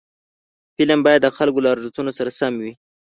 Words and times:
فلم 0.75 0.99
باید 1.05 1.21
د 1.23 1.27
خلکو 1.37 1.63
له 1.63 1.69
ارزښتونو 1.73 2.11
سره 2.17 2.29
سم 2.39 2.53
وي 2.61 2.71